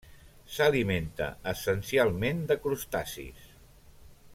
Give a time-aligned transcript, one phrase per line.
[0.53, 3.49] S'alimenta essencialment de crustacis.